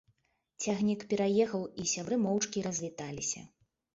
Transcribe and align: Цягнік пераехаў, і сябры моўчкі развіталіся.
Цягнік 0.63 1.03
пераехаў, 1.11 1.67
і 1.83 1.85
сябры 1.93 2.15
моўчкі 2.25 2.65
развіталіся. 2.69 3.41